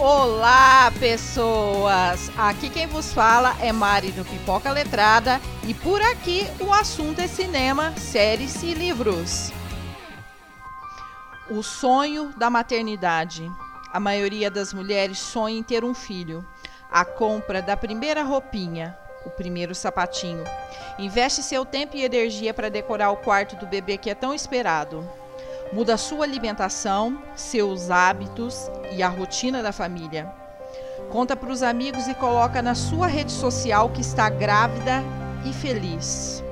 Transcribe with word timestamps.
Olá, 0.00 0.92
pessoas! 1.00 2.30
Aqui 2.38 2.70
quem 2.70 2.86
vos 2.86 3.12
fala 3.12 3.56
é 3.60 3.72
Mari 3.72 4.12
do 4.12 4.24
Pipoca 4.24 4.70
Letrada 4.70 5.40
e 5.66 5.74
por 5.74 6.00
aqui 6.00 6.46
o 6.60 6.72
assunto 6.72 7.20
é 7.20 7.26
cinema, 7.26 7.92
séries 7.96 8.62
e 8.62 8.74
livros. 8.74 9.50
O 11.50 11.64
sonho 11.64 12.32
da 12.36 12.48
maternidade. 12.48 13.50
A 13.92 13.98
maioria 13.98 14.48
das 14.48 14.72
mulheres 14.72 15.18
sonha 15.18 15.58
em 15.58 15.64
ter 15.64 15.82
um 15.82 15.92
filho. 15.92 16.46
A 16.88 17.04
compra 17.04 17.60
da 17.60 17.76
primeira 17.76 18.22
roupinha, 18.22 18.96
o 19.26 19.30
primeiro 19.30 19.74
sapatinho. 19.74 20.44
Investe 20.96 21.42
seu 21.42 21.64
tempo 21.64 21.96
e 21.96 22.04
energia 22.04 22.54
para 22.54 22.70
decorar 22.70 23.10
o 23.10 23.16
quarto 23.16 23.56
do 23.56 23.66
bebê 23.66 23.98
que 23.98 24.10
é 24.10 24.14
tão 24.14 24.32
esperado. 24.32 25.04
Muda 25.70 25.98
sua 25.98 26.24
alimentação, 26.24 27.18
seus 27.34 27.90
hábitos 27.90 28.70
e 28.90 29.02
a 29.02 29.08
rotina 29.08 29.62
da 29.62 29.70
família. 29.70 30.32
Conta 31.10 31.36
para 31.36 31.52
os 31.52 31.62
amigos 31.62 32.08
e 32.08 32.14
coloca 32.14 32.62
na 32.62 32.74
sua 32.74 33.06
rede 33.06 33.30
social 33.30 33.90
que 33.90 34.00
está 34.00 34.30
grávida 34.30 35.04
e 35.44 35.52
feliz. 35.52 36.42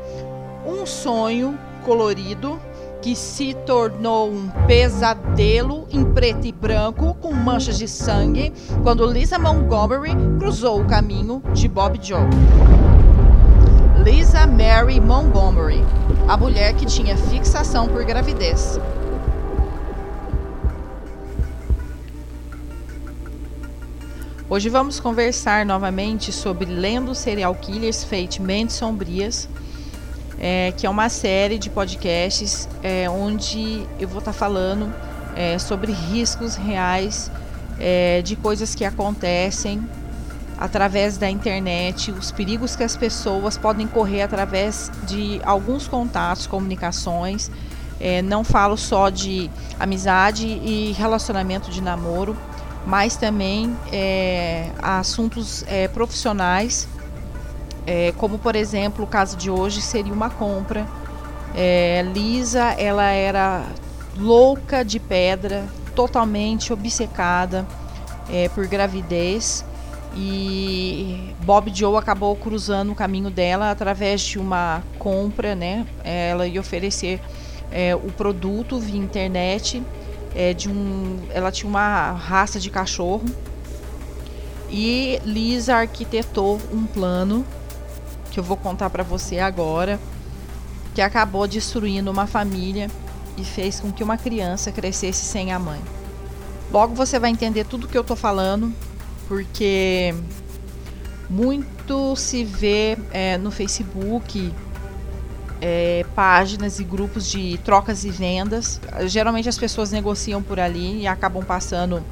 Um 0.66 0.84
sonho 0.84 1.58
colorido 1.82 2.60
que 3.00 3.16
se 3.16 3.54
tornou 3.64 4.30
um 4.30 4.50
pesadelo 4.66 5.86
em 5.90 6.04
preto 6.04 6.46
e 6.46 6.52
branco 6.52 7.14
com 7.14 7.32
manchas 7.32 7.78
de 7.78 7.88
sangue 7.88 8.52
quando 8.82 9.06
Lisa 9.06 9.38
Montgomery 9.38 10.10
cruzou 10.38 10.82
o 10.82 10.86
caminho 10.86 11.42
de 11.54 11.68
Bob 11.68 11.98
Joe. 12.02 12.28
Lisa 14.04 14.46
Mary 14.46 15.00
Montgomery, 15.00 15.82
a 16.28 16.36
mulher 16.36 16.74
que 16.74 16.84
tinha 16.84 17.16
fixação 17.16 17.88
por 17.88 18.04
gravidez. 18.04 18.78
Hoje 24.48 24.68
vamos 24.68 25.00
conversar 25.00 25.66
novamente 25.66 26.30
sobre 26.30 26.66
Lendo 26.66 27.16
Serial 27.16 27.52
Killers 27.56 28.04
Fate 28.04 28.40
Mentes 28.40 28.76
Sombrias, 28.76 29.48
é, 30.38 30.72
que 30.76 30.86
é 30.86 30.90
uma 30.90 31.08
série 31.08 31.58
de 31.58 31.68
podcasts 31.68 32.68
é, 32.80 33.10
onde 33.10 33.84
eu 33.98 34.06
vou 34.06 34.20
estar 34.20 34.32
tá 34.32 34.38
falando 34.38 34.94
é, 35.34 35.58
sobre 35.58 35.90
riscos 35.90 36.54
reais 36.54 37.28
é, 37.80 38.22
de 38.22 38.36
coisas 38.36 38.72
que 38.72 38.84
acontecem 38.84 39.84
através 40.56 41.18
da 41.18 41.28
internet, 41.28 42.12
os 42.12 42.30
perigos 42.30 42.76
que 42.76 42.84
as 42.84 42.96
pessoas 42.96 43.58
podem 43.58 43.88
correr 43.88 44.22
através 44.22 44.92
de 45.08 45.40
alguns 45.44 45.88
contatos, 45.88 46.46
comunicações. 46.46 47.50
É, 47.98 48.22
não 48.22 48.44
falo 48.44 48.76
só 48.76 49.10
de 49.10 49.50
amizade 49.80 50.46
e 50.46 50.92
relacionamento 50.92 51.68
de 51.68 51.80
namoro 51.80 52.36
mas 52.86 53.16
também 53.16 53.76
é, 53.92 54.70
assuntos 54.80 55.64
é, 55.66 55.88
profissionais, 55.88 56.88
é, 57.84 58.12
como 58.16 58.38
por 58.38 58.54
exemplo 58.54 59.04
o 59.04 59.08
caso 59.08 59.36
de 59.36 59.50
hoje 59.50 59.82
seria 59.82 60.12
uma 60.12 60.30
compra. 60.30 60.86
É, 61.54 62.04
Lisa, 62.14 62.74
ela 62.78 63.10
era 63.10 63.64
louca 64.16 64.84
de 64.84 65.00
pedra, 65.00 65.66
totalmente 65.94 66.72
obcecada 66.72 67.66
é, 68.30 68.48
por 68.48 68.66
gravidez 68.66 69.64
e 70.14 71.34
Bob 71.44 71.70
Joe 71.74 71.98
acabou 71.98 72.34
cruzando 72.36 72.92
o 72.92 72.94
caminho 72.94 73.30
dela 73.30 73.70
através 73.70 74.20
de 74.22 74.38
uma 74.38 74.82
compra, 74.98 75.54
né? 75.54 75.86
Ela 76.02 76.46
ia 76.46 76.60
oferecer 76.60 77.20
é, 77.70 77.94
o 77.94 78.10
produto 78.12 78.78
via 78.78 78.98
internet 78.98 79.82
é, 80.34 80.52
de 80.52 80.68
um. 80.68 81.18
Ela 81.30 81.50
tinha 81.50 81.68
uma 81.68 82.12
raça 82.12 82.58
de 82.58 82.70
cachorro. 82.70 83.24
E 84.68 85.20
Lisa 85.24 85.76
arquitetou 85.76 86.60
um 86.72 86.84
plano 86.84 87.46
que 88.30 88.40
eu 88.40 88.44
vou 88.44 88.56
contar 88.56 88.90
para 88.90 89.02
você 89.02 89.38
agora, 89.38 89.98
que 90.94 91.00
acabou 91.00 91.46
destruindo 91.46 92.10
uma 92.10 92.26
família 92.26 92.90
e 93.36 93.44
fez 93.44 93.80
com 93.80 93.92
que 93.92 94.02
uma 94.02 94.16
criança 94.16 94.72
crescesse 94.72 95.24
sem 95.24 95.52
a 95.52 95.58
mãe. 95.58 95.80
Logo 96.72 96.94
você 96.94 97.18
vai 97.18 97.30
entender 97.30 97.64
tudo 97.64 97.86
que 97.86 97.96
eu 97.96 98.02
tô 98.02 98.16
falando, 98.16 98.72
porque 99.28 100.14
muito 101.30 102.16
se 102.16 102.44
vê 102.44 102.98
é, 103.12 103.38
no 103.38 103.50
Facebook 103.50 104.52
é, 105.60 106.04
páginas 106.14 106.78
e 106.78 106.84
grupos 106.84 107.28
de 107.30 107.58
trocas 107.58 108.04
e 108.04 108.10
vendas. 108.10 108.80
Geralmente 109.06 109.48
as 109.48 109.58
pessoas 109.58 109.90
negociam 109.90 110.42
por 110.42 110.60
ali 110.60 111.02
e 111.02 111.06
acabam 111.06 111.44
passando 111.44 112.02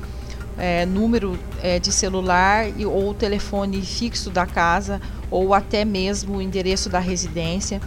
é, 0.57 0.87
número 0.87 1.39
é, 1.63 1.79
de 1.79 1.93
celular 1.93 2.69
e, 2.79 2.87
ou 2.87 3.13
telefone 3.15 3.81
fixo 3.83 4.31
da 4.31 4.47
casa 4.47 5.01
ou 5.31 5.53
até 5.53 5.85
mesmo 5.85 6.37
o 6.37 6.43
endereço 6.43 6.89
da 6.89 6.99
residência. 6.99 7.81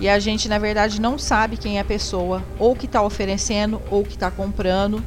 E 0.00 0.08
a 0.08 0.18
gente, 0.18 0.48
na 0.48 0.58
verdade, 0.58 1.00
não 1.00 1.18
sabe 1.18 1.56
quem 1.56 1.78
é 1.78 1.80
a 1.80 1.84
pessoa, 1.84 2.42
ou 2.58 2.74
que 2.74 2.86
está 2.86 3.00
oferecendo, 3.00 3.80
ou 3.90 4.02
que 4.02 4.14
está 4.14 4.30
comprando. 4.30 5.02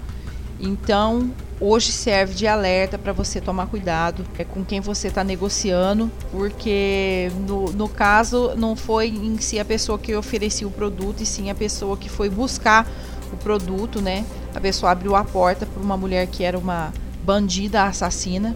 Então, 0.59 1.29
hoje 1.59 1.91
serve 1.91 2.33
de 2.33 2.47
alerta 2.47 2.97
para 2.97 3.11
você 3.11 3.41
tomar 3.41 3.67
cuidado 3.67 4.25
é, 4.37 4.43
com 4.43 4.63
quem 4.63 4.79
você 4.79 5.07
está 5.07 5.23
negociando, 5.23 6.11
porque 6.31 7.31
no, 7.47 7.71
no 7.71 7.89
caso 7.89 8.53
não 8.55 8.75
foi 8.75 9.07
em 9.07 9.37
si 9.39 9.59
a 9.59 9.65
pessoa 9.65 9.97
que 9.97 10.15
oferecia 10.15 10.67
o 10.67 10.71
produto, 10.71 11.21
e 11.21 11.25
sim 11.25 11.49
a 11.49 11.55
pessoa 11.55 11.97
que 11.97 12.09
foi 12.09 12.29
buscar 12.29 12.87
o 13.33 13.37
produto, 13.37 14.01
né? 14.01 14.25
A 14.55 14.59
pessoa 14.59 14.91
abriu 14.91 15.15
a 15.15 15.23
porta 15.23 15.65
para 15.65 15.81
uma 15.81 15.97
mulher 15.97 16.27
que 16.27 16.43
era 16.43 16.57
uma 16.57 16.93
bandida 17.23 17.83
assassina, 17.83 18.55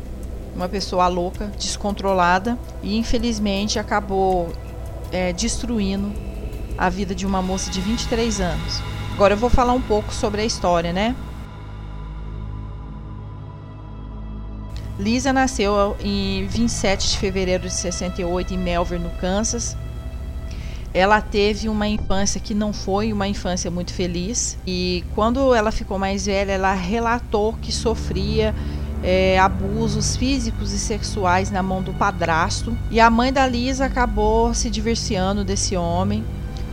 uma 0.56 0.69
pessoa 0.69 1.07
louca, 1.07 1.51
descontrolada, 1.57 2.57
e 2.81 2.97
infelizmente 2.97 3.79
acabou 3.79 4.51
é, 5.11 5.34
destruindo 5.34 6.11
a 6.78 6.90
vida 6.90 7.13
de 7.13 7.25
uma 7.25 7.41
moça 7.41 7.69
de 7.69 7.81
23 7.81 8.40
anos. 8.41 8.81
Agora 9.13 9.34
eu 9.34 9.38
vou 9.38 9.50
falar 9.50 9.73
um 9.73 9.81
pouco 9.81 10.13
sobre 10.13 10.41
a 10.41 10.45
história, 10.45 10.94
né? 10.94 11.16
Lisa 15.01 15.34
nasceu 15.34 15.97
em 16.03 16.45
27 16.45 17.09
de 17.09 17.17
fevereiro 17.17 17.63
de 17.63 17.73
68 17.73 18.53
em 18.53 18.57
Melbourne, 18.57 19.03
no 19.03 19.09
Kansas. 19.17 19.75
Ela 20.94 21.19
teve 21.19 21.67
uma 21.67 21.88
infância 21.88 22.39
que 22.39 22.53
não 22.53 22.72
foi 22.72 23.11
uma 23.11 23.28
infância 23.28 23.72
muito 23.72 23.91
feliz 23.94 24.59
e 24.67 25.03
quando 25.16 25.56
ela 25.56 25.72
ficou 25.72 25.97
mais 25.97 26.28
velha, 26.28 26.51
ela 26.51 26.73
relatou 26.73 27.53
que 27.53 27.72
sofria 27.72 28.53
é, 29.01 29.40
abusos 29.40 30.16
físicos 30.16 30.72
e 30.72 30.78
sexuais 30.78 31.50
na 31.50 31.63
mão 31.63 31.81
do 31.81 31.94
padrasto. 31.94 32.78
E 32.91 33.00
a 33.00 33.09
mãe 33.09 33.34
da 33.34 33.47
Lisa 33.47 33.85
acabou 33.85 34.53
se 34.53 34.69
divorciando 34.69 35.44
desse 35.44 35.75
homem 35.75 36.23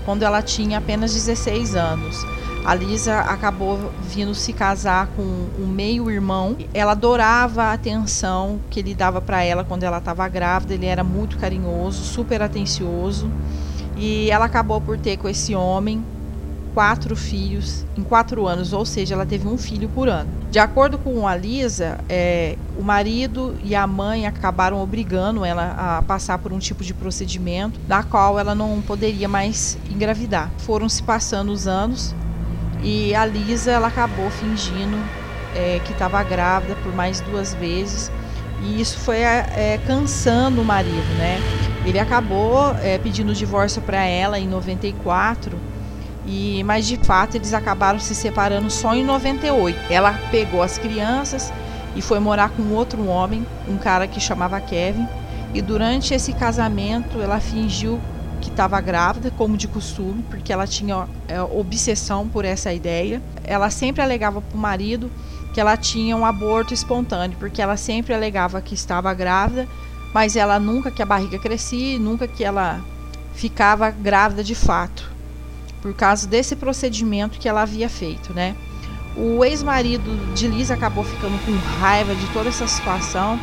quando 0.05 0.22
ela 0.22 0.43
tinha 0.43 0.77
apenas 0.77 1.15
16 1.15 1.75
anos. 1.77 2.17
A 2.64 2.74
Lisa 2.74 3.20
acabou 3.20 3.91
vindo 4.02 4.34
se 4.34 4.52
casar 4.52 5.08
com 5.16 5.22
um 5.22 5.66
meio-irmão. 5.66 6.56
Ela 6.74 6.92
adorava 6.92 7.64
a 7.64 7.72
atenção 7.72 8.60
que 8.69 8.80
ele 8.80 8.94
dava 8.94 9.20
para 9.20 9.42
ela 9.42 9.64
quando 9.64 9.84
ela 9.84 9.98
estava 9.98 10.28
grávida. 10.28 10.74
Ele 10.74 10.86
era 10.86 11.02
muito 11.02 11.38
carinhoso, 11.38 12.04
super 12.04 12.42
atencioso. 12.42 13.30
E 13.96 14.30
ela 14.30 14.44
acabou 14.44 14.80
por 14.80 14.98
ter 14.98 15.16
com 15.16 15.28
esse 15.28 15.54
homem 15.54 16.04
quatro 16.74 17.16
filhos 17.16 17.84
em 17.96 18.04
quatro 18.04 18.46
anos, 18.46 18.72
ou 18.72 18.86
seja, 18.86 19.14
ela 19.14 19.26
teve 19.26 19.48
um 19.48 19.58
filho 19.58 19.88
por 19.88 20.08
ano. 20.08 20.30
De 20.48 20.60
acordo 20.60 20.96
com 20.96 21.26
a 21.26 21.34
Lisa, 21.34 21.98
é, 22.08 22.56
o 22.78 22.82
marido 22.82 23.56
e 23.64 23.75
a 23.75 23.86
mãe 23.86 24.26
acabaram 24.26 24.80
obrigando 24.80 25.44
ela 25.44 25.75
a 25.76 26.02
passar 26.02 26.38
por 26.38 26.52
um 26.52 26.58
tipo 26.60 26.84
de 26.84 26.94
procedimento 26.94 27.80
da 27.88 28.04
qual 28.04 28.38
ela 28.38 28.54
não 28.54 28.80
poderia 28.80 29.26
mais 29.26 29.76
engravidar. 29.90 30.52
Foram 30.58 30.88
se 30.88 31.02
passando 31.02 31.50
os 31.50 31.66
anos 31.66 32.14
e 32.83 33.15
a 33.15 33.25
Lisa 33.25 33.72
ela 33.72 33.89
acabou 33.89 34.31
fingindo 34.31 34.97
é, 35.55 35.81
que 35.85 35.93
estava 35.93 36.23
grávida 36.23 36.76
por 36.82 36.94
mais 36.94 37.20
duas 37.20 37.55
vezes. 37.55 38.11
E 38.62 38.81
isso 38.81 38.99
foi 38.99 39.19
é, 39.19 39.79
cansando 39.87 40.61
o 40.61 40.64
marido, 40.64 41.17
né? 41.17 41.38
Ele 41.85 41.99
acabou 41.99 42.75
é, 42.82 42.99
pedindo 42.99 43.32
divórcio 43.32 43.81
para 43.82 44.05
ela 44.05 44.38
em 44.38 44.49
94, 44.49 45.56
e 46.26 46.62
mas 46.64 46.87
de 46.87 46.97
fato 46.97 47.37
eles 47.37 47.55
acabaram 47.55 47.99
se 47.99 48.14
separando 48.14 48.70
só 48.70 48.94
em 48.94 49.05
98. 49.05 49.79
Ela 49.91 50.12
pegou 50.31 50.62
as 50.62 50.76
crianças 50.76 51.52
e 51.97 52.02
foi 52.02 52.19
morar 52.19 52.50
com 52.50 52.75
outro 52.75 53.06
homem, 53.06 53.47
um 53.69 53.79
cara 53.79 54.06
que 54.06 54.20
chamava 54.20 54.61
Kevin. 54.61 55.06
E 55.55 55.62
durante 55.62 56.12
esse 56.12 56.32
casamento 56.35 57.23
ela 57.23 57.41
fingiu 57.41 57.99
que 58.49 58.55
estava 58.55 58.81
grávida, 58.81 59.31
como 59.31 59.56
de 59.56 59.69
costume, 59.69 60.25
porque 60.31 60.53
ela 60.53 60.67
tinha 60.67 61.06
é, 61.29 61.41
obsessão 61.43 62.27
por 62.27 62.45
essa 62.45 62.73
ideia. 62.73 63.23
Ela 63.45 63.71
sempre 63.71 64.03
alegava 64.03 64.41
para 64.41 64.56
o 64.56 64.61
marido 64.61 65.11
que 65.53 65.61
ela 65.61 65.77
tinha 65.77 66.17
um 66.17 66.25
aborto 66.25 66.73
espontâneo, 66.73 67.37
porque 67.39 67.61
ela 67.61 67.77
sempre 67.77 68.15
alegava 68.15 68.61
que 68.61 68.75
estava 68.75 69.12
grávida, 69.12 69.69
mas 70.12 70.35
ela 70.35 70.59
nunca 70.59 70.91
que 70.91 71.03
a 71.03 71.06
barriga 71.06 71.39
crescia, 71.39 71.99
nunca 71.99 72.27
que 72.27 72.43
ela 72.43 72.81
ficava 73.35 73.91
grávida 73.91 74.43
de 74.43 74.55
fato, 74.55 75.11
por 75.81 75.95
causa 75.95 76.27
desse 76.27 76.56
procedimento 76.56 77.39
que 77.39 77.49
ela 77.49 77.62
havia 77.62 77.89
feito, 77.89 78.33
né? 78.33 78.56
O 79.17 79.45
ex-marido 79.45 80.35
de 80.35 80.49
Liz 80.49 80.71
acabou 80.71 81.05
ficando 81.05 81.39
com 81.45 81.53
raiva 81.81 82.15
de 82.15 82.27
toda 82.29 82.49
essa 82.49 82.67
situação 82.67 83.39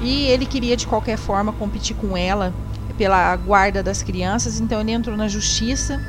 e 0.00 0.26
ele 0.26 0.46
queria 0.46 0.76
de 0.76 0.86
qualquer 0.86 1.16
forma 1.16 1.52
competir 1.52 1.94
com 1.96 2.16
ela 2.16 2.52
pela 3.02 3.34
guarda 3.34 3.82
das 3.82 4.00
crianças, 4.00 4.60
então 4.60 4.80
ele 4.80 4.92
entrou 4.92 5.16
na 5.16 5.26
justiça 5.26 6.00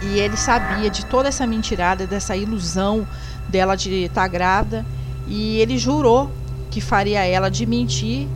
e 0.00 0.18
ele 0.18 0.34
sabia 0.34 0.88
de 0.88 1.04
toda 1.04 1.28
essa 1.28 1.46
mentirada, 1.46 2.06
dessa 2.06 2.34
ilusão 2.34 3.06
dela 3.50 3.76
de 3.76 4.04
estar 4.04 4.22
tá 4.22 4.26
grávida, 4.26 4.86
e 5.28 5.58
ele 5.58 5.76
jurou 5.76 6.30
que 6.70 6.80
faria 6.80 7.22
ela 7.22 7.50
de 7.50 7.66
mentir 7.66 8.26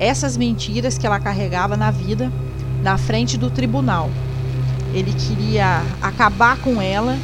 essas 0.00 0.36
mentiras 0.36 0.98
que 0.98 1.06
ela 1.06 1.20
carregava 1.20 1.76
na 1.76 1.92
vida 1.92 2.28
na 2.82 2.98
frente 2.98 3.38
do 3.38 3.48
tribunal. 3.48 4.10
Ele 4.92 5.12
queria 5.12 5.80
acabar 6.02 6.58
com 6.58 6.82
ela 6.82 7.16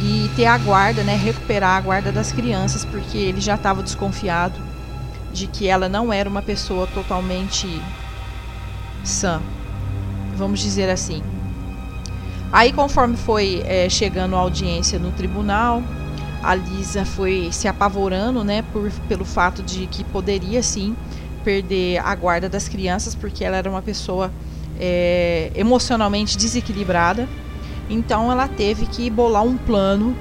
e 0.00 0.30
ter 0.34 0.46
a 0.46 0.56
guarda, 0.56 1.02
né, 1.02 1.14
recuperar 1.14 1.76
a 1.76 1.80
guarda 1.82 2.10
das 2.10 2.32
crianças, 2.32 2.86
porque 2.86 3.18
ele 3.18 3.42
já 3.42 3.56
estava 3.56 3.82
desconfiado 3.82 4.58
de 5.30 5.46
que 5.46 5.68
ela 5.68 5.90
não 5.90 6.10
era 6.10 6.26
uma 6.26 6.40
pessoa 6.40 6.86
totalmente 6.86 7.68
sã, 9.04 9.40
vamos 10.36 10.60
dizer 10.60 10.88
assim. 10.90 11.22
Aí, 12.52 12.72
conforme 12.72 13.16
foi 13.16 13.62
é, 13.64 13.88
chegando 13.88 14.36
a 14.36 14.38
audiência 14.38 14.98
no 14.98 15.10
tribunal, 15.12 15.82
a 16.42 16.54
Lisa 16.54 17.04
foi 17.04 17.48
se 17.50 17.66
apavorando, 17.66 18.44
né, 18.44 18.62
por, 18.72 18.90
pelo 19.08 19.24
fato 19.24 19.62
de 19.62 19.86
que 19.86 20.04
poderia 20.04 20.62
sim 20.62 20.94
perder 21.42 21.98
a 21.98 22.14
guarda 22.14 22.48
das 22.48 22.68
crianças, 22.68 23.14
porque 23.14 23.44
ela 23.44 23.56
era 23.56 23.70
uma 23.70 23.80
pessoa 23.80 24.30
é, 24.78 25.50
emocionalmente 25.54 26.36
desequilibrada. 26.36 27.28
Então, 27.88 28.30
ela 28.30 28.46
teve 28.48 28.86
que 28.86 29.08
bolar 29.08 29.42
um 29.42 29.56
plano 29.56 30.14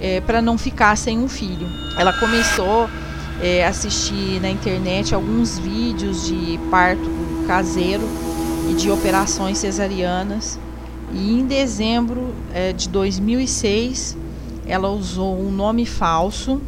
é, 0.00 0.20
para 0.20 0.40
não 0.40 0.56
ficar 0.56 0.96
sem 0.96 1.18
um 1.18 1.28
filho. 1.28 1.66
Ela 1.98 2.12
começou 2.12 2.88
é, 3.42 3.64
a 3.64 3.68
assistir 3.68 4.40
na 4.40 4.48
internet 4.48 5.14
alguns 5.14 5.58
vídeos 5.58 6.26
de 6.26 6.58
parto 6.70 7.37
caseiro 7.48 8.06
e 8.70 8.74
de 8.74 8.90
operações 8.90 9.56
cesarianas 9.56 10.58
e 11.10 11.40
em 11.40 11.46
dezembro 11.46 12.34
é, 12.52 12.74
de 12.74 12.90
2006, 12.90 14.18
ela 14.66 14.90
usou 14.90 15.40
um 15.40 15.50
nome 15.50 15.86
falso 15.86 16.60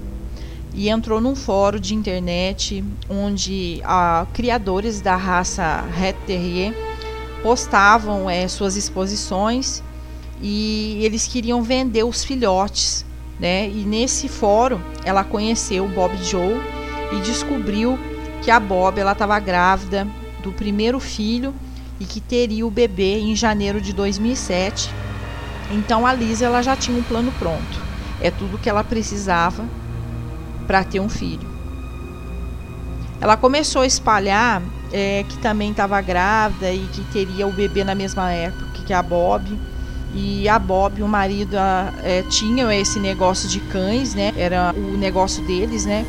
e 0.73 0.89
entrou 0.89 1.21
num 1.21 1.37
fórum 1.37 1.79
de 1.79 1.95
internet 1.95 2.83
onde 3.11 3.83
a, 3.85 4.27
criadores 4.33 5.03
da 5.03 5.17
raça 5.17 5.85
Red 5.95 6.15
Terrier 6.27 6.73
postavam 7.43 8.31
é, 8.31 8.49
suas 8.49 8.75
exposições 8.75 9.83
e 10.41 10.99
eles 11.03 11.27
queriam 11.27 11.63
vender 11.63 12.05
os 12.05 12.25
filhotes, 12.25 13.05
né? 13.39 13.69
E 13.69 13.85
nesse 13.85 14.29
fórum 14.29 14.81
ela 15.05 15.25
conheceu 15.25 15.85
o 15.85 15.89
Bob 15.89 16.17
Joe 16.25 16.59
e 17.13 17.21
descobriu 17.21 17.99
que 18.41 18.51
a 18.51 18.59
Bob 18.59 18.99
ela 18.99 19.13
estava 19.13 19.39
grávida 19.39 20.09
do 20.41 20.53
primeiro 20.53 20.99
filho 20.99 21.55
e 21.99 22.05
que 22.05 22.21
teria 22.21 22.67
o 22.67 22.71
bebê 22.71 23.19
em 23.19 23.37
janeiro 23.37 23.81
de 23.81 23.93
2007. 23.93 24.93
Então 25.71 26.07
a 26.07 26.13
Lisa 26.13 26.47
ela 26.47 26.63
já 26.63 26.75
tinha 26.75 26.99
um 26.99 27.03
plano 27.03 27.33
pronto. 27.39 27.81
É 28.21 28.31
tudo 28.31 28.59
que 28.59 28.69
ela 28.69 28.83
precisava 28.83 29.65
para 30.67 30.83
ter 30.83 31.01
um 31.01 31.09
filho. 31.09 31.49
Ela 33.21 33.37
começou 33.37 33.83
a 33.83 33.87
espalhar 33.87 34.63
é, 34.93 35.25
que 35.29 35.39
também 35.39 35.71
estava 35.71 36.01
grávida 36.01 36.73
e 36.73 36.87
que 36.93 37.03
teria 37.13 37.47
o 37.47 37.53
bebê 37.53 37.85
na 37.85 37.95
mesma 37.95 38.33
época 38.33 38.71
que 38.91 38.93
a 38.93 39.03
Bob. 39.03 39.57
E 40.13 40.49
a 40.49 40.59
Bob, 40.59 41.01
o 41.01 41.07
marido, 41.07 41.57
a, 41.57 41.93
é, 42.03 42.23
tinha 42.23 42.75
esse 42.75 42.99
negócio 42.99 43.49
de 43.49 43.61
cães, 43.61 44.13
né? 44.17 44.33
Era 44.37 44.75
o 44.77 44.97
negócio 44.97 45.45
deles, 45.47 45.87
né? 45.87 46.05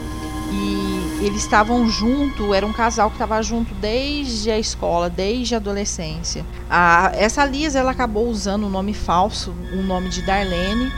E 0.51 0.80
eles 1.21 1.43
estavam 1.43 1.87
junto, 1.87 2.51
era 2.51 2.65
um 2.65 2.73
casal 2.73 3.09
que 3.09 3.15
estava 3.15 3.41
junto 3.43 3.75
desde 3.75 4.49
a 4.49 4.57
escola, 4.57 5.07
desde 5.07 5.53
a 5.53 5.57
adolescência. 5.57 6.43
A, 6.67 7.11
essa 7.13 7.45
Lisa 7.45 7.77
ela 7.77 7.91
acabou 7.91 8.27
usando 8.27 8.65
um 8.65 8.69
nome 8.69 8.93
falso, 8.93 9.53
o 9.71 9.77
um 9.77 9.83
nome 9.83 10.09
de 10.09 10.23
Darlene, 10.23 10.91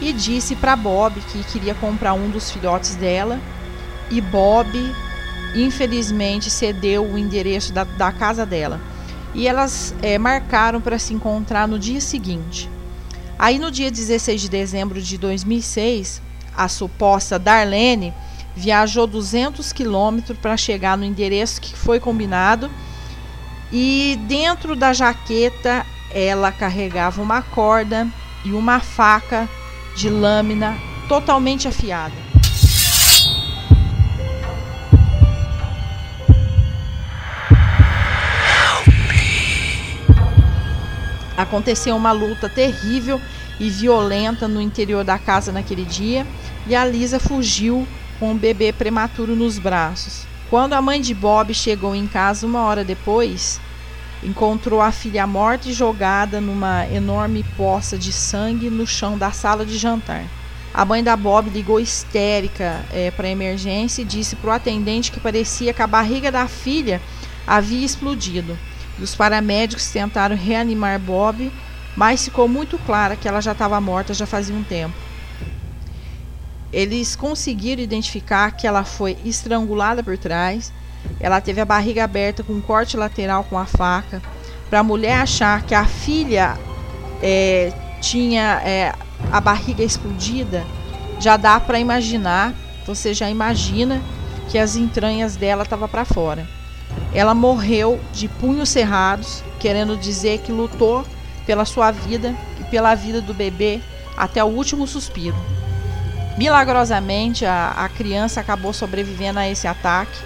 e 0.00 0.12
disse 0.12 0.56
para 0.56 0.74
Bob 0.74 1.20
que 1.20 1.44
queria 1.44 1.74
comprar 1.74 2.14
um 2.14 2.28
dos 2.28 2.50
filhotes 2.50 2.96
dela. 2.96 3.38
E 4.10 4.20
Bob, 4.20 4.76
infelizmente, 5.54 6.50
cedeu 6.50 7.04
o 7.04 7.16
endereço 7.16 7.72
da, 7.72 7.84
da 7.84 8.10
casa 8.10 8.44
dela. 8.44 8.80
E 9.32 9.46
elas 9.46 9.94
é, 10.02 10.18
marcaram 10.18 10.80
para 10.80 10.98
se 10.98 11.14
encontrar 11.14 11.68
no 11.68 11.78
dia 11.78 12.00
seguinte. 12.00 12.68
Aí, 13.38 13.56
no 13.56 13.70
dia 13.70 13.88
16 13.88 14.40
de 14.40 14.48
dezembro 14.48 15.00
de 15.00 15.16
2006, 15.16 16.20
a 16.56 16.66
suposta 16.66 17.38
Darlene 17.38 18.12
viajou 18.54 19.06
200 19.06 19.72
quilômetros 19.72 20.38
para 20.38 20.56
chegar 20.56 20.96
no 20.96 21.04
endereço 21.04 21.60
que 21.60 21.76
foi 21.76 22.00
combinado 22.00 22.70
e 23.72 24.18
dentro 24.26 24.74
da 24.74 24.92
jaqueta 24.92 25.86
ela 26.12 26.50
carregava 26.50 27.22
uma 27.22 27.40
corda 27.40 28.08
e 28.44 28.52
uma 28.52 28.80
faca 28.80 29.48
de 29.96 30.08
lâmina 30.08 30.76
totalmente 31.08 31.68
afiada. 31.68 32.14
Aconteceu 41.36 41.96
uma 41.96 42.12
luta 42.12 42.48
terrível 42.48 43.20
e 43.58 43.70
violenta 43.70 44.46
no 44.46 44.60
interior 44.60 45.04
da 45.04 45.18
casa 45.18 45.50
naquele 45.50 45.84
dia 45.84 46.26
e 46.66 46.74
a 46.74 46.84
Lisa 46.84 47.18
fugiu 47.18 47.86
com 48.20 48.32
o 48.32 48.38
bebê 48.38 48.72
prematuro 48.72 49.34
nos 49.34 49.58
braços. 49.58 50.26
Quando 50.50 50.74
a 50.74 50.82
mãe 50.82 51.00
de 51.00 51.14
Bob 51.14 51.54
chegou 51.54 51.94
em 51.94 52.06
casa 52.06 52.46
uma 52.46 52.60
hora 52.60 52.84
depois, 52.84 53.58
encontrou 54.22 54.82
a 54.82 54.92
filha 54.92 55.26
morta 55.26 55.70
e 55.70 55.72
jogada 55.72 56.40
numa 56.40 56.86
enorme 56.88 57.42
poça 57.56 57.96
de 57.96 58.12
sangue 58.12 58.68
no 58.68 58.86
chão 58.86 59.16
da 59.16 59.32
sala 59.32 59.64
de 59.64 59.78
jantar. 59.78 60.24
A 60.72 60.84
mãe 60.84 61.02
da 61.02 61.16
Bob 61.16 61.48
ligou 61.48 61.80
histérica 61.80 62.84
é, 62.92 63.10
para 63.10 63.26
a 63.26 63.30
emergência 63.30 64.02
e 64.02 64.04
disse 64.04 64.36
para 64.36 64.50
o 64.50 64.52
atendente 64.52 65.10
que 65.10 65.18
parecia 65.18 65.72
que 65.72 65.82
a 65.82 65.86
barriga 65.86 66.30
da 66.30 66.46
filha 66.46 67.00
havia 67.46 67.84
explodido. 67.84 68.56
Os 69.00 69.14
paramédicos 69.14 69.88
tentaram 69.88 70.36
reanimar 70.36 70.98
Bob, 71.00 71.50
mas 71.96 72.24
ficou 72.24 72.46
muito 72.46 72.78
clara 72.78 73.16
que 73.16 73.26
ela 73.26 73.40
já 73.40 73.52
estava 73.52 73.80
morta 73.80 74.14
já 74.14 74.26
fazia 74.26 74.54
um 74.54 74.62
tempo. 74.62 75.09
Eles 76.72 77.16
conseguiram 77.16 77.82
identificar 77.82 78.50
que 78.52 78.66
ela 78.66 78.84
foi 78.84 79.16
estrangulada 79.24 80.02
por 80.02 80.16
trás. 80.16 80.72
Ela 81.18 81.40
teve 81.40 81.60
a 81.60 81.64
barriga 81.64 82.04
aberta 82.04 82.42
com 82.42 82.52
um 82.52 82.60
corte 82.60 82.96
lateral 82.96 83.44
com 83.44 83.58
a 83.58 83.66
faca. 83.66 84.22
Para 84.68 84.80
a 84.80 84.84
mulher 84.84 85.20
achar 85.20 85.62
que 85.62 85.74
a 85.74 85.84
filha 85.84 86.56
é, 87.20 87.72
tinha 88.00 88.62
é, 88.64 88.94
a 89.32 89.40
barriga 89.40 89.82
explodida, 89.82 90.64
já 91.18 91.36
dá 91.36 91.58
para 91.58 91.80
imaginar. 91.80 92.54
Você 92.86 93.12
já 93.12 93.28
imagina 93.28 94.00
que 94.48 94.58
as 94.58 94.76
entranhas 94.76 95.36
dela 95.36 95.64
estavam 95.64 95.88
para 95.88 96.04
fora. 96.04 96.46
Ela 97.12 97.34
morreu 97.34 98.00
de 98.12 98.28
punhos 98.28 98.68
cerrados, 98.68 99.42
querendo 99.58 99.96
dizer 99.96 100.38
que 100.38 100.52
lutou 100.52 101.04
pela 101.46 101.64
sua 101.64 101.90
vida 101.90 102.34
e 102.60 102.64
pela 102.64 102.94
vida 102.94 103.20
do 103.20 103.34
bebê 103.34 103.80
até 104.16 104.42
o 104.42 104.48
último 104.48 104.86
suspiro. 104.86 105.36
Milagrosamente, 106.40 107.44
a, 107.44 107.72
a 107.76 107.86
criança 107.90 108.40
acabou 108.40 108.72
sobrevivendo 108.72 109.38
a 109.38 109.46
esse 109.46 109.66
ataque 109.66 110.18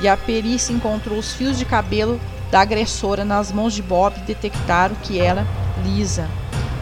e 0.00 0.08
a 0.08 0.16
perícia 0.16 0.72
encontrou 0.72 1.18
os 1.18 1.34
fios 1.34 1.58
de 1.58 1.66
cabelo 1.66 2.18
da 2.50 2.62
agressora 2.62 3.26
nas 3.26 3.52
mãos 3.52 3.74
de 3.74 3.82
Bob 3.82 4.16
e 4.16 4.20
detectaram 4.22 4.96
que 5.02 5.20
era 5.20 5.46
lisa. 5.84 6.26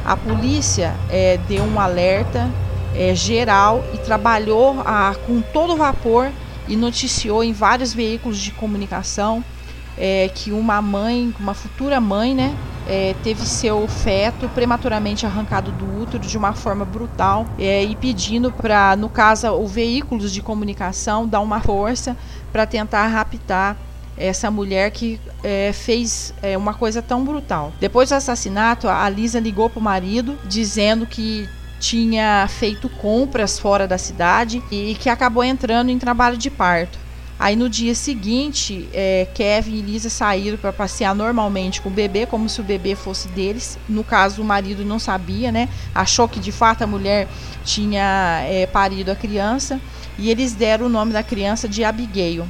A 0.04 0.16
polícia 0.16 0.94
é, 1.10 1.40
deu 1.48 1.64
um 1.64 1.80
alerta 1.80 2.48
é, 2.94 3.16
geral 3.16 3.84
e 3.94 3.98
trabalhou 3.98 4.80
a, 4.86 5.12
com 5.26 5.40
todo 5.40 5.76
vapor 5.76 6.30
e 6.68 6.76
noticiou 6.76 7.42
em 7.42 7.52
vários 7.52 7.92
veículos 7.92 8.38
de 8.38 8.52
comunicação 8.52 9.42
é, 9.98 10.30
que 10.32 10.52
uma 10.52 10.80
mãe, 10.80 11.34
uma 11.40 11.52
futura 11.52 12.00
mãe, 12.00 12.32
né, 12.32 12.54
é, 12.88 13.14
teve 13.22 13.44
seu 13.44 13.86
feto 13.86 14.48
prematuramente 14.48 15.26
arrancado 15.26 15.70
do 15.72 16.00
útero 16.00 16.26
de 16.26 16.38
uma 16.38 16.54
forma 16.54 16.84
brutal 16.84 17.46
é, 17.58 17.84
e 17.84 17.94
pedindo 17.94 18.50
para, 18.50 18.96
no 18.96 19.10
caso, 19.10 19.48
o 19.52 19.66
veículos 19.66 20.32
de 20.32 20.40
comunicação 20.40 21.28
dar 21.28 21.40
uma 21.40 21.60
força 21.60 22.16
para 22.50 22.66
tentar 22.66 23.06
raptar 23.06 23.76
essa 24.16 24.50
mulher 24.50 24.90
que 24.90 25.20
é, 25.44 25.72
fez 25.72 26.34
é, 26.42 26.56
uma 26.56 26.74
coisa 26.74 27.00
tão 27.00 27.24
brutal. 27.24 27.72
Depois 27.78 28.08
do 28.08 28.14
assassinato, 28.14 28.88
a 28.88 29.08
Lisa 29.08 29.38
ligou 29.38 29.70
para 29.70 29.78
o 29.78 29.82
marido 29.82 30.36
dizendo 30.46 31.06
que 31.06 31.48
tinha 31.78 32.46
feito 32.48 32.88
compras 32.88 33.58
fora 33.58 33.86
da 33.86 33.98
cidade 33.98 34.62
e 34.70 34.96
que 34.96 35.08
acabou 35.08 35.44
entrando 35.44 35.90
em 35.90 35.98
trabalho 35.98 36.36
de 36.36 36.50
parto. 36.50 36.98
Aí 37.38 37.54
no 37.54 37.68
dia 37.68 37.94
seguinte, 37.94 38.88
é, 38.92 39.28
Kevin 39.32 39.76
e 39.76 39.80
Lisa 39.80 40.10
saíram 40.10 40.58
para 40.58 40.72
passear 40.72 41.14
normalmente 41.14 41.80
com 41.80 41.88
o 41.88 41.92
bebê, 41.92 42.26
como 42.26 42.48
se 42.48 42.60
o 42.60 42.64
bebê 42.64 42.96
fosse 42.96 43.28
deles. 43.28 43.78
No 43.88 44.02
caso, 44.02 44.42
o 44.42 44.44
marido 44.44 44.84
não 44.84 44.98
sabia, 44.98 45.52
né? 45.52 45.68
Achou 45.94 46.28
que 46.28 46.40
de 46.40 46.50
fato 46.50 46.82
a 46.82 46.86
mulher 46.86 47.28
tinha 47.64 48.42
é, 48.44 48.66
parido 48.66 49.12
a 49.12 49.16
criança 49.16 49.80
e 50.18 50.30
eles 50.30 50.52
deram 50.52 50.86
o 50.86 50.88
nome 50.88 51.12
da 51.12 51.22
criança 51.22 51.68
de 51.68 51.84
Abigail. 51.84 52.44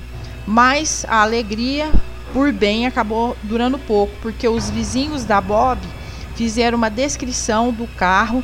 Mas 0.47 1.04
a 1.07 1.21
alegria 1.23 1.92
por 2.33 2.50
bem 2.50 2.87
acabou 2.87 3.37
durando 3.42 3.78
pouco, 3.78 4.14
porque 4.23 4.49
os 4.49 4.71
vizinhos 4.71 5.25
da 5.25 5.40
Bob 5.40 5.80
fizeram 6.35 6.78
uma 6.78 6.88
descrição 6.88 7.73
do 7.73 7.87
carro 7.88 8.42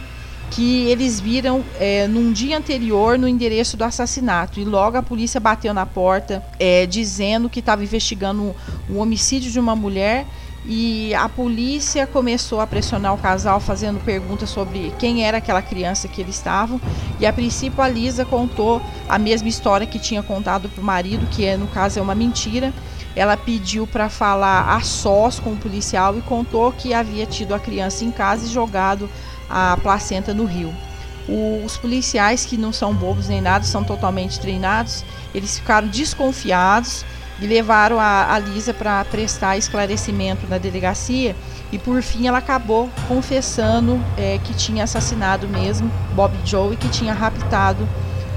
que 0.55 0.87
eles 0.89 1.19
viram 1.19 1.65
é, 1.81 2.07
num 2.07 2.33
dia 2.33 2.57
anterior 2.57 3.19
no 3.19 3.27
endereço 3.27 3.77
do 3.77 3.83
assassinato. 3.83 4.61
E 4.61 4.65
logo 4.65 4.97
a 4.97 5.03
polícia 5.03 5.41
bateu 5.41 5.75
na 5.75 5.85
porta 5.85 6.45
é, 6.61 6.87
dizendo 6.87 7.51
que 7.51 7.59
estava 7.59 7.83
investigando 7.83 8.55
o 8.89 8.99
homicídio 8.99 9.51
de 9.51 9.59
uma 9.59 9.75
mulher. 9.75 10.25
E 10.65 11.13
a 11.15 11.29
polícia 11.29 12.07
começou 12.07 12.61
a 12.61 12.67
pressionar 12.67 13.13
o 13.13 13.19
casal, 13.19 13.59
fazendo 13.59 13.99
perguntas 14.01 14.49
sobre 14.49 14.95
quem 14.99 15.27
era 15.27 15.39
aquela 15.39 15.61
criança 15.61 16.07
que 16.07 16.21
eles 16.21 16.37
estavam. 16.37 16.81
E 17.19 17.27
a 17.27 17.33
princípio 17.33 17.83
a 17.83 17.89
Lisa 17.89 18.25
contou 18.25 18.81
a 19.09 19.19
mesma 19.19 19.49
história 19.49 19.87
que 19.87 19.99
tinha 19.99 20.23
contado 20.23 20.69
para 20.69 20.81
o 20.81 20.85
marido, 20.85 21.27
que 21.33 21.45
é, 21.45 21.57
no 21.57 21.67
caso 21.67 21.99
é 21.99 22.03
uma 22.03 22.15
mentira. 22.15 22.73
Ela 23.17 23.37
pediu 23.37 23.87
para 23.89 24.09
falar 24.09 24.75
a 24.75 24.81
sós 24.81 25.39
com 25.39 25.53
o 25.53 25.57
policial 25.57 26.17
e 26.17 26.23
contou 26.23 26.73
que 26.73 26.95
havia 26.95 27.27
tido 27.27 27.55
a 27.55 27.59
criança 27.59 28.05
em 28.05 28.11
casa 28.11 28.47
e 28.47 28.49
jogado 28.49 29.11
a 29.55 29.77
placenta 29.77 30.35
no 30.35 30.45
rio. 30.45 30.75
os 31.65 31.79
policiais, 31.79 32.45
que 32.45 32.57
não 32.57 32.73
são 32.73 32.93
bobos 32.93 33.29
nem 33.29 33.41
nada, 33.41 33.65
são 33.65 33.85
totalmente 33.85 34.41
treinados, 34.41 35.05
eles 35.33 35.59
ficaram 35.59 35.87
desconfiados 35.87 37.07
e 37.41 37.47
levaram 37.47 37.99
a, 37.99 38.35
a 38.35 38.39
Lisa 38.39 38.75
para 38.75 39.05
prestar 39.05 39.57
esclarecimento 39.57 40.47
na 40.49 40.59
delegacia. 40.59 41.35
E 41.73 41.79
por 41.79 42.03
fim 42.03 42.27
ela 42.27 42.39
acabou 42.39 42.91
confessando 43.09 44.01
é, 44.17 44.39
que 44.43 44.55
tinha 44.55 44.85
assassinado 44.85 45.49
mesmo 45.49 45.91
Bob 46.15 46.37
Joe 46.45 46.75
e 46.75 46.77
que 46.77 46.89
tinha 46.89 47.13
raptado 47.13 47.89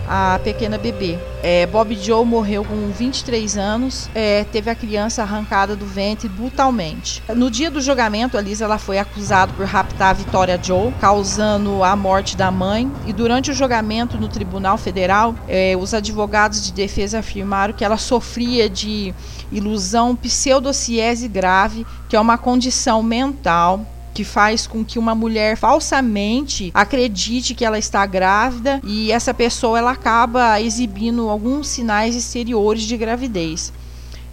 a 0.08 0.40
pequena 0.44 0.78
bebê. 0.78 1.18
É, 1.44 1.66
Bob 1.68 1.96
Joe 1.96 2.26
morreu 2.26 2.64
com 2.64 2.90
23 2.90 3.58
anos, 3.58 4.10
é, 4.16 4.44
teve 4.46 4.70
a 4.70 4.76
criança 4.76 5.22
arrancada 5.22 5.76
do 5.76 5.86
ventre 5.86 6.28
brutalmente. 6.30 7.22
No 7.36 7.52
dia 7.52 7.70
do 7.70 7.82
julgamento, 7.82 8.38
a 8.38 8.42
Lisa 8.42 8.66
ela 8.66 8.78
foi 8.78 8.98
acusada 8.98 9.52
por 9.54 9.66
raptar 9.66 10.10
a 10.10 10.14
Vitória 10.14 10.60
Joe, 10.62 10.92
causando 11.00 11.84
a 11.84 11.96
morte 11.96 12.38
da 12.38 12.50
mãe. 12.50 12.92
E 13.06 13.14
durante 13.14 13.52
o 13.52 13.54
julgamento 13.54 14.18
no 14.18 14.28
Tribunal 14.28 14.78
Federal, 14.78 15.36
é, 15.48 15.76
os 15.78 15.94
advogados 15.94 16.64
de 16.64 16.72
defesa 16.72 17.20
afirmaram 17.20 17.74
que 17.74 17.84
ela 17.84 17.98
sofria 17.98 18.70
de 18.70 19.14
ilusão 19.52 20.16
pseudociese 20.16 21.28
grave, 21.28 21.86
que 22.10 22.16
é 22.16 22.20
uma 22.20 22.38
condição 22.38 23.04
mental 23.04 23.86
que 24.18 24.24
faz 24.24 24.66
com 24.66 24.84
que 24.84 24.98
uma 24.98 25.14
mulher 25.14 25.56
falsamente 25.56 26.72
acredite 26.74 27.54
que 27.54 27.64
ela 27.64 27.78
está 27.78 28.04
grávida 28.04 28.82
e 28.84 29.12
essa 29.12 29.32
pessoa 29.32 29.78
ela 29.78 29.92
acaba 29.92 30.60
exibindo 30.60 31.30
alguns 31.30 31.68
sinais 31.68 32.16
exteriores 32.16 32.82
de 32.82 32.98
gravidez. 32.98 33.72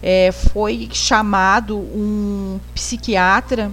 É, 0.03 0.33
foi 0.33 0.89
chamado 0.91 1.77
um 1.77 2.59
psiquiatra 2.75 3.71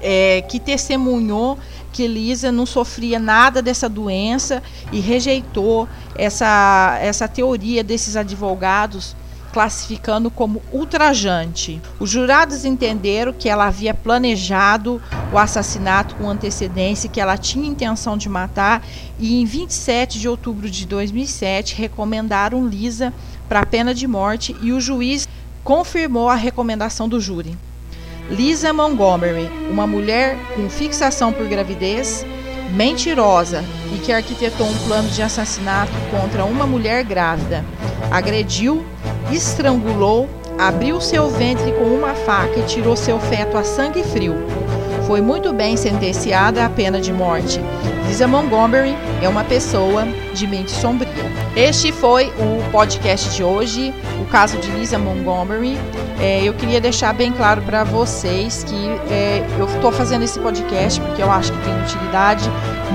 é, 0.00 0.40
que 0.42 0.60
testemunhou 0.60 1.58
que 1.92 2.04
Elisa 2.04 2.52
não 2.52 2.64
sofria 2.64 3.18
nada 3.18 3.60
dessa 3.60 3.88
doença 3.88 4.62
e 4.92 5.00
rejeitou 5.00 5.88
essa, 6.14 6.96
essa 7.02 7.26
teoria 7.26 7.82
desses 7.82 8.14
advogados 8.14 9.16
classificando 9.54 10.32
como 10.32 10.60
ultrajante. 10.72 11.80
Os 12.00 12.10
jurados 12.10 12.64
entenderam 12.64 13.32
que 13.32 13.48
ela 13.48 13.66
havia 13.66 13.94
planejado 13.94 15.00
o 15.32 15.38
assassinato 15.38 16.16
com 16.16 16.28
antecedência, 16.28 17.08
que 17.08 17.20
ela 17.20 17.38
tinha 17.38 17.68
intenção 17.68 18.16
de 18.16 18.28
matar, 18.28 18.84
e 19.16 19.40
em 19.40 19.44
27 19.44 20.18
de 20.18 20.28
outubro 20.28 20.68
de 20.68 20.84
2007 20.84 21.76
recomendaram 21.76 22.66
Lisa 22.66 23.14
para 23.48 23.60
a 23.60 23.66
pena 23.66 23.94
de 23.94 24.08
morte 24.08 24.56
e 24.60 24.72
o 24.72 24.80
juiz 24.80 25.28
confirmou 25.62 26.28
a 26.28 26.34
recomendação 26.34 27.08
do 27.08 27.20
júri. 27.20 27.56
Lisa 28.28 28.72
Montgomery, 28.72 29.48
uma 29.70 29.86
mulher 29.86 30.36
com 30.56 30.68
fixação 30.68 31.32
por 31.32 31.46
gravidez, 31.46 32.26
mentirosa 32.74 33.64
e 33.94 33.98
que 33.98 34.12
arquitetou 34.12 34.66
um 34.66 34.78
plano 34.88 35.08
de 35.10 35.22
assassinato 35.22 35.92
contra 36.10 36.44
uma 36.44 36.66
mulher 36.66 37.04
grávida, 37.04 37.64
agrediu 38.10 38.84
estrangulou, 39.32 40.28
abriu 40.58 41.00
seu 41.00 41.28
ventre 41.28 41.72
com 41.72 41.84
uma 41.84 42.14
faca 42.14 42.58
e 42.58 42.66
tirou 42.66 42.96
seu 42.96 43.18
feto 43.18 43.56
a 43.56 43.64
sangue 43.64 44.02
frio. 44.02 44.34
Foi 45.06 45.20
muito 45.20 45.52
bem 45.52 45.76
sentenciada 45.76 46.64
à 46.64 46.68
pena 46.68 47.00
de 47.00 47.12
morte. 47.12 47.60
Lisa 48.06 48.28
Montgomery 48.28 48.96
é 49.22 49.28
uma 49.28 49.44
pessoa 49.44 50.06
de 50.34 50.46
mente 50.46 50.70
sombria. 50.70 51.10
Este 51.56 51.90
foi 51.92 52.26
o 52.38 52.70
podcast 52.70 53.34
de 53.34 53.42
hoje, 53.42 53.94
o 54.20 54.24
caso 54.26 54.58
de 54.58 54.70
Lisa 54.70 54.98
Montgomery. 54.98 55.78
É, 56.20 56.42
eu 56.44 56.54
queria 56.54 56.80
deixar 56.80 57.12
bem 57.12 57.32
claro 57.32 57.62
para 57.62 57.82
vocês 57.82 58.64
que 58.64 58.88
é, 59.10 59.44
eu 59.58 59.66
estou 59.66 59.90
fazendo 59.90 60.22
esse 60.22 60.38
podcast 60.38 61.00
porque 61.00 61.22
eu 61.22 61.30
acho 61.30 61.52
que 61.52 61.58
tem 61.64 61.82
utilidade. 61.82 62.48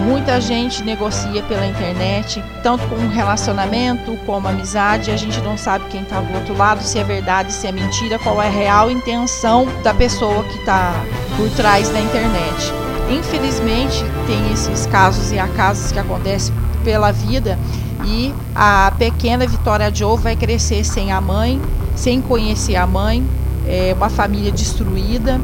Muita 0.06 0.39
gente 0.39 0.84
negocia 0.84 1.42
pela 1.44 1.66
internet, 1.66 2.42
tanto 2.63 2.88
com 2.88 3.08
relacionamento 3.08 4.18
como 4.25 4.48
amizade. 4.48 5.12
A 5.12 5.18
gente 5.18 5.42
não 5.42 5.58
sabe 5.58 5.86
quem 5.89 6.01
está 6.01 6.22
do 6.22 6.34
outro 6.34 6.56
lado, 6.56 6.82
se 6.82 7.00
é 7.00 7.04
verdade, 7.04 7.51
se 7.51 7.68
é 7.68 7.72
mentira, 7.72 8.18
qual 8.20 8.42
é 8.42 8.48
a 8.48 8.51
real 8.51 8.89
intenção 8.89 9.68
da 9.84 9.94
pessoa 9.94 10.44
que 10.44 10.58
está 10.60 10.94
por 11.36 11.50
trás 11.51 11.89
da 11.89 12.00
internet. 12.00 12.88
Infelizmente, 13.10 14.04
tem 14.28 14.54
esses 14.54 14.86
casos 14.86 15.32
e 15.32 15.39
acasos 15.39 15.92
que 15.92 16.00
acontecem 16.00 16.54
pela 16.84 17.12
vida 17.12 17.58
e 18.06 18.34
a 18.56 18.92
pequena 18.98 19.46
Vitória 19.48 19.94
Joe 19.94 20.18
vai 20.18 20.36
crescer 20.36 20.84
sem 20.84 21.12
a 21.12 21.20
mãe, 21.20 21.60
sem 21.96 22.22
conhecer 22.22 22.75
a 22.75 22.86
mãe, 22.86 23.24
é 23.68 23.94
uma 23.96 24.10
família 24.10 24.51
destruída, 24.51 25.39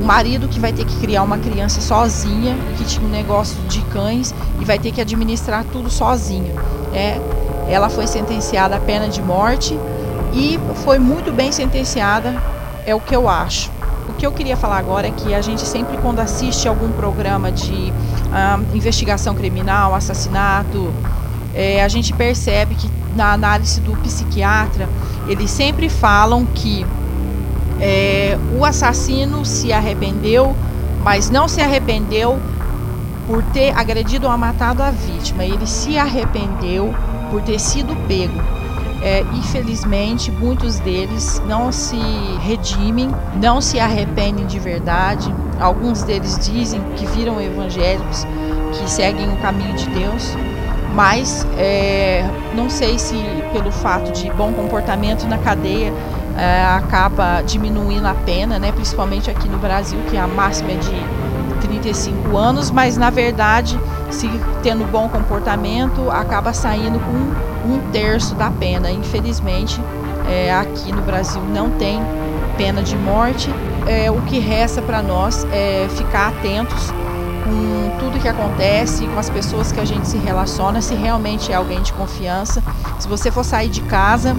um 0.00 0.04
marido 0.04 0.48
que 0.48 0.58
vai 0.58 0.72
ter 0.72 0.84
que 0.84 0.96
criar 0.98 1.22
uma 1.22 1.38
criança 1.38 1.80
sozinha, 1.80 2.56
que 2.76 2.84
tinha 2.84 3.06
um 3.06 3.10
negócio 3.10 3.56
de 3.68 3.80
cães 3.82 4.34
e 4.58 4.64
vai 4.64 4.78
ter 4.78 4.90
que 4.92 5.00
administrar 5.00 5.64
tudo 5.72 5.90
sozinha. 5.90 6.52
É, 6.94 7.20
ela 7.68 7.88
foi 7.88 8.06
sentenciada 8.06 8.76
à 8.76 8.80
pena 8.80 9.08
de 9.08 9.22
morte 9.22 9.78
e 10.32 10.58
foi 10.84 10.98
muito 10.98 11.32
bem 11.32 11.52
sentenciada, 11.52 12.34
é 12.86 12.94
o 12.94 13.00
que 13.00 13.14
eu 13.14 13.28
acho. 13.28 13.79
Que 14.20 14.26
eu 14.26 14.32
queria 14.32 14.54
falar 14.54 14.76
agora 14.76 15.08
é 15.08 15.10
que 15.10 15.32
a 15.32 15.40
gente 15.40 15.62
sempre 15.62 15.96
quando 15.96 16.18
assiste 16.18 16.68
algum 16.68 16.92
programa 16.92 17.50
de 17.50 17.90
ah, 18.30 18.60
investigação 18.74 19.34
criminal, 19.34 19.94
assassinato, 19.94 20.92
é, 21.54 21.82
a 21.82 21.88
gente 21.88 22.12
percebe 22.12 22.74
que 22.74 22.86
na 23.16 23.32
análise 23.32 23.80
do 23.80 23.96
psiquiatra 24.02 24.86
eles 25.26 25.50
sempre 25.50 25.88
falam 25.88 26.44
que 26.44 26.84
é, 27.80 28.36
o 28.58 28.62
assassino 28.62 29.42
se 29.42 29.72
arrependeu, 29.72 30.54
mas 31.02 31.30
não 31.30 31.48
se 31.48 31.62
arrependeu 31.62 32.38
por 33.26 33.42
ter 33.42 33.74
agredido 33.74 34.28
ou 34.28 34.36
matado 34.36 34.82
a 34.82 34.90
vítima. 34.90 35.46
Ele 35.46 35.66
se 35.66 35.96
arrependeu 35.96 36.94
por 37.30 37.40
ter 37.40 37.58
sido 37.58 37.96
pego. 38.06 38.59
É, 39.02 39.20
infelizmente, 39.32 40.30
muitos 40.30 40.78
deles 40.78 41.42
não 41.46 41.72
se 41.72 41.98
redimem, 42.40 43.10
não 43.40 43.60
se 43.60 43.80
arrependem 43.80 44.46
de 44.46 44.58
verdade. 44.58 45.34
Alguns 45.58 46.02
deles 46.02 46.38
dizem 46.38 46.80
que 46.96 47.06
viram 47.06 47.40
evangélicos, 47.40 48.26
que 48.72 48.90
seguem 48.90 49.32
o 49.32 49.36
caminho 49.38 49.74
de 49.74 49.88
Deus, 49.88 50.36
mas 50.94 51.46
é, 51.56 52.24
não 52.54 52.68
sei 52.68 52.98
se 52.98 53.16
pelo 53.52 53.72
fato 53.72 54.12
de 54.12 54.30
bom 54.32 54.52
comportamento 54.52 55.26
na 55.26 55.38
cadeia 55.38 55.92
é, 56.36 56.64
acaba 56.64 57.42
diminuindo 57.42 58.06
a 58.06 58.14
pena, 58.14 58.58
né? 58.58 58.72
principalmente 58.72 59.30
aqui 59.30 59.48
no 59.48 59.58
Brasil, 59.58 59.98
que 60.10 60.16
a 60.16 60.26
máxima 60.26 60.72
é 60.72 60.76
de 60.76 61.66
35 61.66 62.36
anos, 62.36 62.70
mas 62.70 62.96
na 62.96 63.10
verdade, 63.10 63.78
se 64.10 64.28
tendo 64.62 64.90
bom 64.90 65.08
comportamento, 65.08 66.10
acaba 66.10 66.52
saindo 66.52 66.98
com 66.98 67.49
um 67.64 67.90
terço 67.90 68.34
da 68.34 68.50
pena. 68.50 68.90
Infelizmente, 68.90 69.80
é, 70.28 70.52
aqui 70.52 70.92
no 70.92 71.02
Brasil 71.02 71.42
não 71.42 71.70
tem 71.70 72.00
pena 72.56 72.82
de 72.82 72.96
morte. 72.96 73.50
É, 73.86 74.10
o 74.10 74.20
que 74.22 74.38
resta 74.38 74.82
para 74.82 75.02
nós 75.02 75.46
é 75.52 75.88
ficar 75.96 76.28
atentos 76.28 76.92
com 77.44 77.98
tudo 77.98 78.20
que 78.20 78.28
acontece, 78.28 79.06
com 79.06 79.18
as 79.18 79.28
pessoas 79.28 79.72
que 79.72 79.80
a 79.80 79.84
gente 79.84 80.06
se 80.06 80.18
relaciona, 80.18 80.80
se 80.80 80.94
realmente 80.94 81.50
é 81.52 81.54
alguém 81.54 81.82
de 81.82 81.92
confiança. 81.92 82.62
Se 82.98 83.08
você 83.08 83.30
for 83.30 83.44
sair 83.44 83.68
de 83.68 83.80
casa 83.82 84.36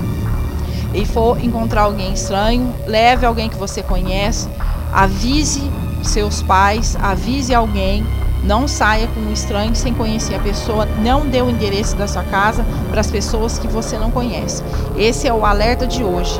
e 0.93 1.05
for 1.05 1.43
encontrar 1.43 1.83
alguém 1.83 2.13
estranho, 2.13 2.73
leve 2.87 3.25
alguém 3.25 3.49
que 3.49 3.57
você 3.57 3.81
conhece, 3.81 4.47
avise 4.93 5.69
seus 6.03 6.41
pais, 6.41 6.95
avise 7.01 7.53
alguém 7.53 8.05
Não 8.43 8.67
saia 8.67 9.07
com 9.07 9.19
um 9.19 9.31
estranho 9.31 9.75
sem 9.75 9.93
conhecer 9.93 10.35
a 10.35 10.39
pessoa. 10.39 10.85
Não 10.85 11.25
dê 11.25 11.41
o 11.41 11.49
endereço 11.49 11.95
da 11.95 12.07
sua 12.07 12.23
casa 12.23 12.65
para 12.89 13.01
as 13.01 13.11
pessoas 13.11 13.59
que 13.59 13.67
você 13.67 13.97
não 13.97 14.11
conhece. 14.11 14.63
Esse 14.97 15.27
é 15.27 15.33
o 15.33 15.45
alerta 15.45 15.85
de 15.85 16.03
hoje. 16.03 16.39